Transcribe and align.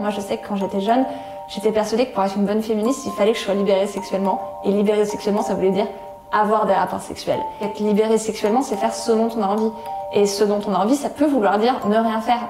Moi, 0.00 0.10
je 0.10 0.20
sais 0.20 0.38
que 0.38 0.48
quand 0.48 0.56
j'étais 0.56 0.80
jeune, 0.80 1.04
j'étais 1.46 1.70
persuadée 1.70 2.06
que 2.06 2.14
pour 2.14 2.24
être 2.24 2.36
une 2.36 2.46
bonne 2.46 2.62
féministe, 2.62 3.02
il 3.06 3.12
fallait 3.12 3.32
que 3.32 3.38
je 3.38 3.44
sois 3.44 3.54
libérée 3.54 3.86
sexuellement. 3.86 4.40
Et 4.64 4.72
libérée 4.72 5.04
sexuellement, 5.04 5.42
ça 5.42 5.54
voulait 5.54 5.70
dire 5.70 5.86
avoir 6.32 6.66
des 6.66 6.72
rapports 6.72 7.00
sexuels. 7.00 7.38
Être 7.62 7.78
libérée 7.78 8.18
sexuellement, 8.18 8.62
c'est 8.62 8.74
faire 8.74 8.92
ce 8.92 9.12
dont 9.12 9.28
on 9.36 9.42
a 9.42 9.46
envie. 9.46 9.70
Et 10.12 10.26
ce 10.26 10.42
dont 10.42 10.60
on 10.66 10.74
a 10.74 10.78
envie, 10.78 10.96
ça 10.96 11.10
peut 11.10 11.26
vouloir 11.26 11.60
dire 11.60 11.86
ne 11.86 11.96
rien 11.96 12.20
faire. 12.20 12.40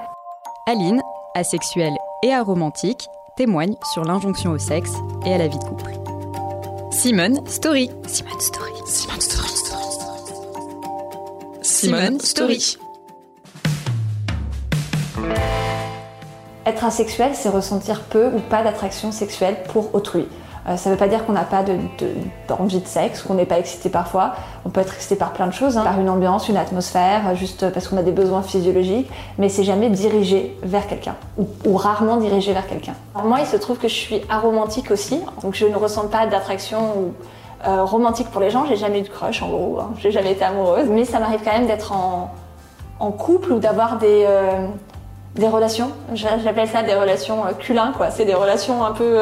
Aline, 0.65 1.03
asexuelle 1.35 1.95
et 2.23 2.33
aromantique, 2.33 3.09
témoigne 3.37 3.75
sur 3.93 4.03
l'injonction 4.03 4.49
au 4.49 4.57
sexe 4.57 4.93
et 5.23 5.33
à 5.33 5.37
la 5.37 5.47
vie 5.47 5.59
de 5.59 5.65
couple. 5.65 5.91
Simone 6.89 7.45
Story. 7.45 7.91
Simone 8.07 8.39
Story. 8.39 8.71
Simone 8.87 9.21
Story. 9.21 9.49
Simone 11.61 12.19
Story. 12.19 12.77
Être 16.65 16.83
asexuel, 16.83 17.31
c'est 17.33 17.49
ressentir 17.49 18.01
peu 18.01 18.27
ou 18.27 18.39
pas 18.39 18.63
d'attraction 18.63 19.11
sexuelle 19.11 19.57
pour 19.71 19.93
autrui. 19.93 20.27
Euh, 20.67 20.77
ça 20.77 20.89
ne 20.89 20.95
veut 20.95 20.99
pas 20.99 21.07
dire 21.07 21.25
qu'on 21.25 21.33
n'a 21.33 21.43
pas 21.43 21.61
d'envie 21.61 22.75
de, 22.77 22.81
de, 22.81 22.87
sexe, 22.87 23.21
qu'on 23.21 23.35
n'est 23.35 23.45
pas 23.45 23.59
excité 23.59 23.89
parfois. 23.89 24.33
On 24.65 24.69
peut 24.69 24.81
être 24.81 24.95
excité 24.95 25.15
par 25.15 25.31
plein 25.31 25.45
de 25.45 25.53
choses, 25.53 25.77
hein, 25.77 25.83
par 25.83 25.99
une 25.99 26.09
ambiance, 26.09 26.49
une 26.49 26.57
atmosphère, 26.57 27.27
euh, 27.27 27.35
juste 27.35 27.69
parce 27.69 27.87
qu'on 27.87 27.97
a 27.97 28.01
des 28.03 28.11
besoins 28.11 28.41
physiologiques, 28.41 29.09
mais 29.37 29.47
c'est 29.47 29.63
jamais 29.63 29.89
dirigé 29.89 30.57
vers 30.63 30.87
quelqu'un, 30.87 31.15
ou, 31.37 31.77
rarement 31.77 32.17
dirigé 32.17 32.51
vers 32.51 32.65
quelqu'un. 32.65 32.93
Moi, 33.23 33.41
il 33.41 33.45
se 33.45 33.57
trouve 33.57 33.77
que 33.77 33.87
je 33.87 33.93
suis 33.93 34.21
aromantique 34.27 34.89
aussi, 34.89 35.21
donc 35.43 35.53
je 35.53 35.67
ne 35.67 35.75
ressens 35.75 36.07
pas 36.07 36.25
d'attraction 36.25 37.13
euh, 37.67 37.83
romantique 37.83 38.31
pour 38.31 38.41
les 38.41 38.49
gens. 38.49 38.65
J'ai 38.65 38.75
jamais 38.75 39.01
eu 39.01 39.03
de 39.03 39.09
crush, 39.09 39.43
en 39.43 39.49
gros. 39.49 39.79
Hein. 39.79 39.91
J'ai 39.99 40.09
jamais 40.09 40.31
été 40.31 40.43
amoureuse, 40.43 40.87
mais 40.89 41.05
ça 41.05 41.19
m'arrive 41.19 41.41
quand 41.45 41.53
même 41.53 41.67
d'être 41.67 41.91
en, 41.91 42.31
en, 42.99 43.11
couple 43.11 43.53
ou 43.53 43.59
d'avoir 43.59 43.99
des 43.99 44.25
des 45.35 45.47
relations. 45.47 45.91
J'appelle 46.13 46.67
ça 46.67 46.83
des 46.83 46.93
relations 46.93 47.43
culins, 47.59 47.93
quoi. 47.95 48.09
C'est 48.09 48.25
des 48.25 48.33
relations 48.33 48.83
un 48.83 48.91
peu 48.91 49.19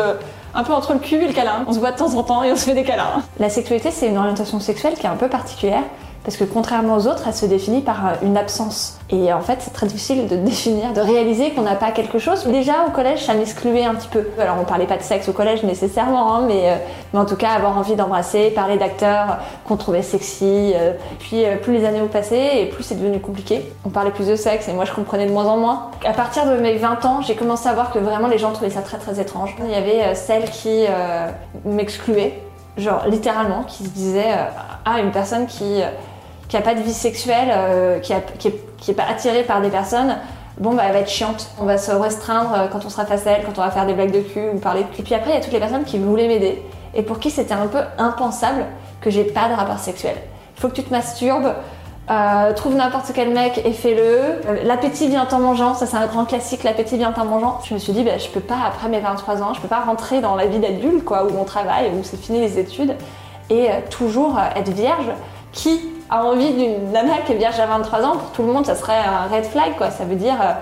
un 0.55 0.63
peu 0.63 0.73
entre 0.73 0.94
le 0.94 0.99
cul 0.99 1.16
et 1.16 1.27
le 1.27 1.34
câlin. 1.34 1.64
On 1.67 1.73
se 1.73 1.80
voit 1.80 1.92
de 1.92 1.97
temps 1.97 2.14
en 2.14 2.23
temps 2.23 2.44
et 2.44 2.52
on 2.52 2.56
se 2.56 2.66
fait 2.66 2.75
des 2.75 2.83
câlins. 2.83 3.23
La 3.39 3.50
sexualité, 3.50 3.89
c'est 3.92 4.08
une 4.08 4.17
orientation 4.17 4.59
sexuelle 4.59 4.94
qui 4.94 5.06
est 5.06 5.09
un 5.09 5.16
peu 5.16 5.28
particulière 5.28 5.84
parce 6.23 6.38
que 6.38 6.45
contrairement 6.45 6.95
aux 6.95 7.07
autres, 7.07 7.23
elle 7.27 7.33
se 7.33 7.45
définit 7.45 7.81
par 7.81 8.05
euh, 8.05 8.09
une 8.21 8.38
absence. 8.38 8.97
Et 9.09 9.33
en 9.33 9.41
fait, 9.41 9.57
c'est 9.59 9.73
très 9.73 9.88
difficile 9.88 10.27
de 10.27 10.35
définir, 10.38 10.93
de 10.93 11.02
réaliser 11.02 11.52
qu'on 11.52 11.63
n'a 11.63 11.75
pas 11.75 11.91
quelque 11.91 12.17
chose. 12.17 12.45
Déjà, 12.45 12.85
au 12.88 12.91
collège, 12.91 13.25
ça 13.25 13.33
m'excluait 13.33 13.83
un 13.83 13.95
petit 13.95 14.07
peu. 14.07 14.25
Alors, 14.39 14.55
on 14.61 14.63
parlait 14.63 14.85
pas 14.85 14.97
de 14.97 15.03
sexe 15.03 15.27
au 15.27 15.33
collège 15.33 15.63
nécessairement, 15.63 16.35
hein, 16.35 16.45
mais, 16.47 16.71
euh, 16.71 16.75
mais, 17.13 17.19
en 17.19 17.25
tout 17.25 17.35
cas, 17.35 17.49
avoir 17.49 17.77
envie 17.77 17.95
d'embrasser, 17.95 18.51
parler 18.51 18.77
d'acteurs 18.77 19.39
qu'on 19.67 19.75
trouvait 19.75 20.01
sexy. 20.01 20.73
Euh, 20.75 20.94
puis, 21.19 21.44
plus 21.61 21.73
les 21.73 21.85
années 21.85 22.01
ont 22.01 22.07
passé 22.07 22.38
et 22.55 22.66
plus 22.67 22.83
c'est 22.83 22.95
devenu 22.95 23.19
compliqué. 23.19 23.73
On 23.85 23.89
parlait 23.89 24.11
plus 24.11 24.27
de 24.27 24.35
sexe 24.38 24.69
et 24.69 24.73
moi, 24.73 24.85
je 24.85 24.94
comprenais 24.94 25.25
de 25.25 25.31
moins 25.31 25.45
en 25.45 25.57
moins. 25.57 25.91
À 26.05 26.13
partir 26.13 26.45
de 26.45 26.55
mes 26.57 26.77
20 26.77 27.03
ans, 27.05 27.21
j'ai 27.21 27.35
commencé 27.35 27.67
à 27.67 27.73
voir 27.73 27.91
que 27.91 27.99
vraiment 27.99 28.29
les 28.29 28.38
gens 28.38 28.51
trouvaient 28.51 28.69
ça 28.69 28.81
très 28.81 28.97
très 28.97 29.19
étrange. 29.19 29.55
Il 29.59 29.71
y 29.71 29.75
avait 29.75 30.16
celle 30.16 30.49
qui 30.49 30.85
m'excluait, 31.66 32.41
genre 32.77 33.03
littéralement, 33.07 33.63
qui 33.63 33.83
se 33.83 33.89
disait 33.89 34.31
Ah, 34.85 34.99
une 34.99 35.11
personne 35.11 35.47
qui 35.47 35.81
qui 36.47 36.58
a 36.58 36.61
pas 36.61 36.75
de 36.75 36.81
vie 36.81 36.94
sexuelle, 36.94 37.49
euh, 37.52 37.99
qui, 37.99 38.13
est, 38.13 38.94
pas 38.94 39.03
attirée 39.09 39.44
par 39.44 39.61
des 39.61 39.69
personnes, 39.69 40.17
bon 40.59 40.73
bah 40.73 40.83
elle 40.85 40.94
va 40.94 41.00
être 41.00 41.09
chiante. 41.09 41.50
On 41.59 41.66
va 41.66 41.77
se 41.77 41.91
restreindre 41.91 42.53
euh, 42.53 42.67
quand 42.72 42.85
on 42.85 42.89
sera 42.89 43.05
face 43.05 43.25
à 43.27 43.31
elle, 43.31 43.44
quand 43.44 43.58
on 43.58 43.63
va 43.63 43.72
faire 43.72 43.85
des 43.85 43.94
blagues 43.94 44.11
de 44.11 44.22
cul 44.22 44.50
ou 44.53 44.59
parler 44.59 44.83
de 44.83 44.88
cul. 44.89 45.02
Et 45.02 45.03
puis 45.03 45.16
après 45.16 45.31
il 45.31 45.35
y 45.35 45.38
a 45.38 45.41
toutes 45.41 45.53
les 45.53 45.59
personnes 45.59 45.83
qui 45.83 45.97
voulaient 45.97 46.27
m'aider 46.27 46.61
et 46.94 47.02
pour 47.02 47.19
qui 47.19 47.31
c'était 47.31 47.53
un 47.53 47.67
peu 47.67 47.80
impensable 47.97 48.66
que 49.02 49.09
j'ai 49.09 49.23
pas 49.23 49.50
de 49.50 49.53
rapport 49.53 49.80
sexuel. 49.80 50.16
Il 50.55 50.61
faut 50.61 50.69
que 50.69 50.75
tu 50.75 50.83
te 50.83 50.91
masturbes, 50.91 51.53
euh, 52.11 52.53
trouve 52.53 52.75
n'importe 52.75 53.11
quel 53.16 53.33
mec 53.33 53.61
et 53.63 53.72
fais-le. 53.72 54.66
l'appétit 54.66 55.07
vient 55.07 55.28
en 55.31 55.39
mangeant, 55.39 55.73
ça 55.73 55.85
c'est 55.85 55.97
un 55.97 56.05
grand 56.05 56.25
classique, 56.25 56.63
l'appétit 56.63 56.97
vient 56.97 57.13
en 57.16 57.25
mangeant. 57.25 57.59
Je 57.63 57.73
me 57.73 57.80
suis 57.80 57.94
dit, 57.94 58.03
bah, 58.03 58.17
je 58.17 58.28
peux 58.28 58.41
pas, 58.41 58.57
après 58.67 58.89
mes 58.89 59.00
23 59.00 59.41
ans, 59.41 59.53
je 59.53 59.61
peux 59.61 59.67
pas 59.67 59.80
rentrer 59.80 60.22
dans 60.22 60.35
la 60.35 60.45
vie 60.45 60.59
d'adulte, 60.59 61.03
quoi, 61.03 61.25
où 61.25 61.31
on 61.39 61.45
travaille, 61.45 61.89
où 61.89 62.03
c'est 62.03 62.22
fini 62.22 62.41
les 62.41 62.59
études, 62.59 62.95
et 63.50 63.69
toujours 63.89 64.38
être 64.55 64.69
vierge. 64.69 65.09
Qui 65.53 65.93
a 66.09 66.24
envie 66.24 66.52
d'une 66.53 66.91
nana 66.91 67.18
qui 67.25 67.34
est 67.34 67.38
vierge 67.38 67.59
à 67.59 67.66
23 67.66 68.03
ans, 68.03 68.18
pour 68.18 68.31
tout 68.31 68.44
le 68.44 68.52
monde, 68.52 68.66
ça 68.66 68.75
serait 68.75 68.94
un 68.97 69.34
red 69.34 69.46
flag, 69.46 69.75
quoi. 69.78 69.90
Ça 69.91 70.06
veut 70.06 70.16
dire, 70.16 70.36
euh, 70.41 70.53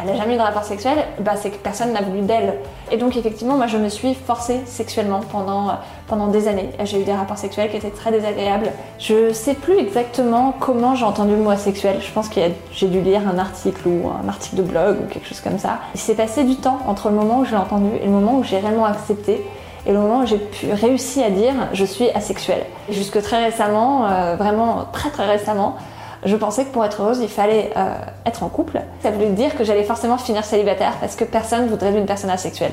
elle 0.00 0.06
n'a 0.06 0.16
jamais 0.16 0.34
eu 0.34 0.38
de 0.38 0.42
rapport 0.42 0.64
sexuel, 0.64 1.04
bah, 1.20 1.32
c'est 1.36 1.50
que 1.50 1.56
personne 1.56 1.92
n'a 1.92 2.02
voulu 2.02 2.22
d'elle. 2.22 2.54
Et 2.90 2.96
donc, 2.96 3.16
effectivement, 3.16 3.56
moi, 3.56 3.68
je 3.68 3.76
me 3.78 3.88
suis 3.88 4.14
forcée 4.14 4.60
sexuellement 4.66 5.20
pendant, 5.30 5.68
euh, 5.68 5.72
pendant 6.08 6.26
des 6.26 6.48
années. 6.48 6.70
J'ai 6.84 7.00
eu 7.00 7.04
des 7.04 7.12
rapports 7.12 7.38
sexuels 7.38 7.70
qui 7.70 7.76
étaient 7.76 7.90
très 7.90 8.10
désagréables. 8.10 8.72
Je 8.98 9.32
sais 9.32 9.54
plus 9.54 9.78
exactement 9.78 10.52
comment 10.58 10.96
j'ai 10.96 11.04
entendu 11.04 11.36
le 11.36 11.42
mot 11.42 11.50
asexuel. 11.50 11.98
Je 12.00 12.10
pense 12.10 12.28
que 12.28 12.40
j'ai 12.72 12.88
dû 12.88 13.00
lire 13.02 13.22
un 13.28 13.38
article 13.38 13.86
ou 13.86 14.08
un 14.08 14.28
article 14.28 14.56
de 14.56 14.62
blog 14.62 14.96
ou 15.00 15.06
quelque 15.06 15.28
chose 15.28 15.40
comme 15.40 15.58
ça. 15.58 15.78
Il 15.94 16.00
s'est 16.00 16.14
passé 16.14 16.42
du 16.42 16.56
temps 16.56 16.80
entre 16.88 17.08
le 17.08 17.14
moment 17.14 17.40
où 17.40 17.44
je 17.44 17.52
l'ai 17.52 17.56
entendu 17.56 17.90
et 18.02 18.06
le 18.06 18.10
moment 18.10 18.38
où 18.38 18.42
j'ai 18.42 18.58
réellement 18.58 18.86
accepté 18.86 19.44
et 19.86 19.92
le 19.92 19.98
moment 19.98 20.20
où 20.20 20.26
j'ai 20.26 20.38
pu 20.38 20.72
réussir 20.72 21.26
à 21.26 21.30
dire 21.30 21.54
je 21.72 21.84
suis 21.84 22.10
asexuelle. 22.10 22.64
Jusque 22.90 23.20
très 23.22 23.44
récemment, 23.44 24.06
euh, 24.06 24.36
vraiment 24.36 24.86
très 24.92 25.10
très 25.10 25.26
récemment, 25.26 25.76
je 26.24 26.36
pensais 26.36 26.64
que 26.64 26.70
pour 26.70 26.84
être 26.84 27.02
heureuse, 27.02 27.18
il 27.20 27.28
fallait 27.28 27.70
euh, 27.76 27.94
être 28.24 28.42
en 28.42 28.48
couple. 28.48 28.80
Ça 29.02 29.10
voulait 29.10 29.30
dire 29.30 29.56
que 29.56 29.64
j'allais 29.64 29.84
forcément 29.84 30.16
finir 30.16 30.44
célibataire 30.44 30.94
parce 31.00 31.16
que 31.16 31.24
personne 31.24 31.66
voudrait 31.66 31.92
d'une 31.92 32.06
personne 32.06 32.30
asexuelle. 32.30 32.72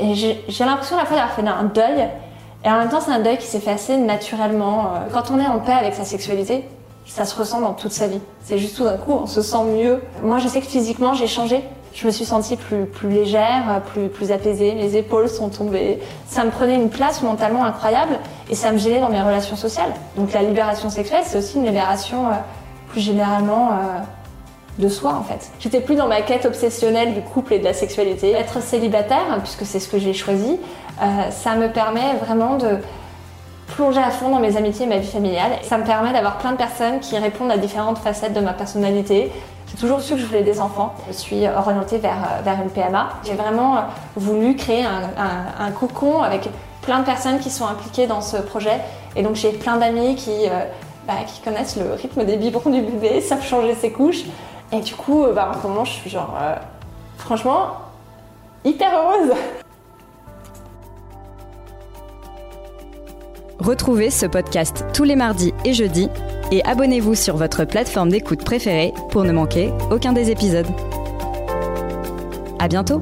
Et 0.00 0.14
j'ai 0.14 0.64
l'impression 0.64 0.96
à 0.96 1.00
la 1.00 1.06
fois 1.06 1.16
d'avoir 1.16 1.34
fait 1.34 1.46
un 1.46 1.64
deuil, 1.64 2.08
et 2.64 2.68
en 2.68 2.78
même 2.78 2.88
temps 2.88 3.00
c'est 3.00 3.10
un 3.10 3.20
deuil 3.20 3.38
qui 3.38 3.46
s'est 3.46 3.60
fait 3.60 3.72
assez 3.72 3.96
naturellement. 3.96 4.86
Euh. 4.86 4.98
Quand 5.12 5.30
on 5.30 5.38
est 5.38 5.46
en 5.46 5.58
paix 5.60 5.72
avec 5.72 5.94
sa 5.94 6.04
sexualité, 6.04 6.64
ça 7.06 7.24
se 7.24 7.36
ressent 7.36 7.60
dans 7.60 7.72
toute 7.72 7.92
sa 7.92 8.06
vie. 8.06 8.20
C'est 8.42 8.58
juste 8.58 8.76
tout 8.76 8.84
d'un 8.84 8.96
coup, 8.96 9.12
on 9.12 9.26
se 9.26 9.42
sent 9.42 9.64
mieux. 9.64 10.02
Moi, 10.22 10.38
je 10.38 10.48
sais 10.48 10.60
que 10.60 10.66
physiquement, 10.66 11.14
j'ai 11.14 11.26
changé 11.26 11.64
je 11.94 12.06
me 12.06 12.10
suis 12.10 12.24
sentie 12.24 12.56
plus, 12.56 12.86
plus 12.86 13.08
légère, 13.08 13.82
plus, 13.92 14.08
plus 14.08 14.30
apaisée, 14.32 14.74
mes 14.74 14.96
épaules 14.96 15.28
sont 15.28 15.48
tombées. 15.48 15.98
Ça 16.26 16.44
me 16.44 16.50
prenait 16.50 16.76
une 16.76 16.90
place 16.90 17.22
mentalement 17.22 17.64
incroyable 17.64 18.18
et 18.50 18.54
ça 18.54 18.72
me 18.72 18.78
gênait 18.78 19.00
dans 19.00 19.08
mes 19.08 19.20
relations 19.20 19.56
sociales. 19.56 19.92
Donc 20.16 20.32
la 20.32 20.42
libération 20.42 20.90
sexuelle, 20.90 21.22
c'est 21.24 21.38
aussi 21.38 21.56
une 21.56 21.64
libération 21.64 22.28
euh, 22.28 22.34
plus 22.90 23.00
généralement 23.00 23.70
euh, 23.72 24.00
de 24.78 24.88
soi 24.88 25.14
en 25.14 25.22
fait. 25.22 25.50
J'étais 25.60 25.80
plus 25.80 25.96
dans 25.96 26.08
ma 26.08 26.22
quête 26.22 26.46
obsessionnelle 26.46 27.14
du 27.14 27.20
couple 27.20 27.54
et 27.54 27.58
de 27.58 27.64
la 27.64 27.74
sexualité. 27.74 28.32
Être 28.32 28.62
célibataire, 28.62 29.38
puisque 29.42 29.64
c'est 29.64 29.80
ce 29.80 29.88
que 29.88 29.98
j'ai 29.98 30.14
choisi, 30.14 30.58
euh, 31.02 31.30
ça 31.30 31.56
me 31.56 31.68
permet 31.68 32.14
vraiment 32.24 32.56
de 32.56 32.78
plonger 33.74 34.00
à 34.00 34.10
fond 34.10 34.30
dans 34.30 34.40
mes 34.40 34.56
amitiés 34.56 34.86
et 34.86 34.88
ma 34.88 34.98
vie 34.98 35.10
familiale. 35.10 35.52
Ça 35.62 35.78
me 35.78 35.84
permet 35.84 36.12
d'avoir 36.12 36.38
plein 36.38 36.52
de 36.52 36.56
personnes 36.56 37.00
qui 37.00 37.18
répondent 37.18 37.50
à 37.50 37.58
différentes 37.58 37.98
facettes 37.98 38.32
de 38.32 38.40
ma 38.40 38.52
personnalité. 38.52 39.30
J'ai 39.70 39.76
toujours 39.76 40.00
su 40.00 40.14
que 40.14 40.20
je 40.20 40.26
voulais 40.26 40.42
des 40.42 40.60
enfants. 40.60 40.94
Je 41.08 41.12
suis 41.12 41.46
orientée 41.46 41.98
vers, 41.98 42.16
euh, 42.16 42.42
vers 42.42 42.62
une 42.62 42.70
PMA. 42.70 43.10
J'ai 43.24 43.34
vraiment 43.34 43.76
euh, 43.76 43.80
voulu 44.16 44.56
créer 44.56 44.84
un, 44.84 45.02
un, 45.58 45.70
cocon 45.72 46.22
avec 46.22 46.48
plein 46.80 47.00
de 47.00 47.04
personnes 47.04 47.38
qui 47.38 47.50
sont 47.50 47.66
impliquées 47.66 48.06
dans 48.06 48.22
ce 48.22 48.38
projet. 48.38 48.80
Et 49.14 49.22
donc 49.22 49.34
j'ai 49.34 49.52
plein 49.52 49.76
d'amis 49.76 50.14
qui, 50.14 50.48
euh, 50.48 50.64
bah, 51.06 51.14
qui 51.26 51.42
connaissent 51.42 51.76
le 51.76 51.92
rythme 51.92 52.24
des 52.24 52.36
biberons 52.36 52.70
du 52.70 52.80
bébé, 52.80 53.20
savent 53.28 53.44
changer 53.44 53.74
ses 53.74 53.92
couches. 53.92 54.24
Et 54.72 54.80
du 54.80 54.94
coup, 54.94 55.26
bah, 55.34 55.52
en 55.54 55.60
ce 55.60 55.66
moment, 55.66 55.84
je 55.84 55.92
suis 55.92 56.10
genre, 56.10 56.34
franchement, 57.16 57.72
hyper 58.64 58.90
heureuse. 58.94 59.32
Retrouvez 63.58 64.10
ce 64.10 64.26
podcast 64.26 64.84
tous 64.92 65.04
les 65.04 65.16
mardis 65.16 65.52
et 65.64 65.72
jeudis 65.72 66.10
et 66.50 66.64
abonnez-vous 66.64 67.14
sur 67.14 67.36
votre 67.36 67.64
plateforme 67.64 68.10
d'écoute 68.10 68.44
préférée 68.44 68.92
pour 69.10 69.24
ne 69.24 69.32
manquer 69.32 69.70
aucun 69.90 70.12
des 70.12 70.30
épisodes. 70.30 70.66
À 72.58 72.68
bientôt! 72.68 73.00